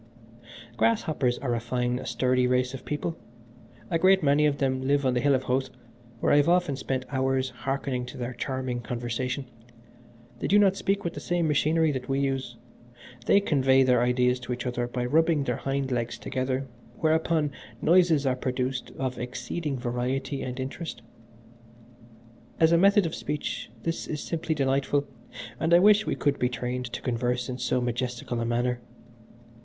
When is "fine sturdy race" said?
1.59-2.73